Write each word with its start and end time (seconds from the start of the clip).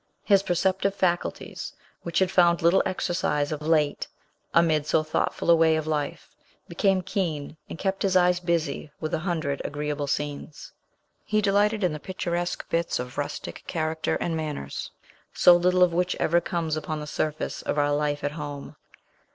His 0.23 0.41
perceptive 0.41 0.95
faculties, 0.95 1.73
which 2.01 2.17
had 2.17 2.31
found 2.31 2.63
little 2.63 2.81
exercise 2.87 3.51
of 3.51 3.61
late, 3.61 4.07
amid 4.51 4.87
so 4.87 5.03
thoughtful 5.03 5.51
a 5.51 5.55
way 5.55 5.75
of 5.75 5.85
life, 5.85 6.33
became 6.67 7.03
keen, 7.03 7.55
and 7.69 7.77
kept 7.77 8.01
his 8.01 8.17
eyes 8.17 8.39
busy 8.39 8.91
with 8.99 9.13
a 9.13 9.19
hundred 9.19 9.61
agreeable 9.63 10.07
scenes. 10.07 10.71
He 11.23 11.39
delighted 11.39 11.83
in 11.83 11.93
the 11.93 11.99
picturesque 11.99 12.67
bits 12.69 12.97
of 12.97 13.19
rustic 13.19 13.63
character 13.67 14.15
and 14.15 14.35
manners, 14.35 14.89
so 15.35 15.55
little 15.55 15.83
of 15.83 15.93
which 15.93 16.15
ever 16.15 16.41
comes 16.41 16.75
upon 16.75 16.99
the 16.99 17.05
surface 17.05 17.61
of 17.61 17.77
our 17.77 17.93
life 17.95 18.23
at 18.23 18.31
home. 18.31 18.77